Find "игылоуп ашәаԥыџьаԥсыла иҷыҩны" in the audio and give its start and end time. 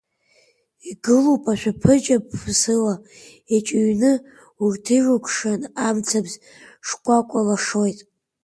0.89-4.13